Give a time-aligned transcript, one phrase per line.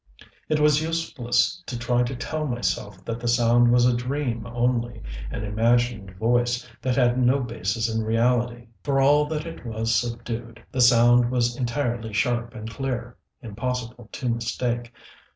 [0.49, 5.03] It was useless to try to tell myself that the sound was a dream only,
[5.29, 8.69] an imagined voice that had no basis in reality.
[8.81, 14.29] For all that it was subdued, the sound was entirely sharp and clear, impossible to
[14.29, 14.91] mistake.